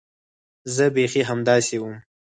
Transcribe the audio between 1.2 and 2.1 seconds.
همداسې وم.